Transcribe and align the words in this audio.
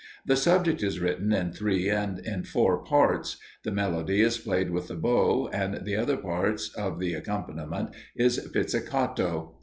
The 0.25 0.35
subject 0.35 0.81
is 0.81 0.99
written 0.99 1.31
in 1.31 1.51
three 1.51 1.87
and 1.87 2.17
in 2.17 2.43
four 2.43 2.83
parts; 2.83 3.37
the 3.63 3.69
melody 3.71 4.21
is 4.21 4.39
played 4.39 4.71
with 4.71 4.87
the 4.87 4.95
bow, 4.95 5.47
and 5.53 5.85
the 5.85 5.95
other 5.95 6.17
parts 6.17 6.69
of 6.69 6.97
the 6.97 7.13
accompaniment 7.13 7.91
is 8.15 8.39
pizzicato. 8.51 9.57